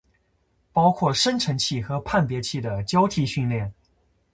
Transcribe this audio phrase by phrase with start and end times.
[0.73, 3.71] 包括生成器和判别器的交替训练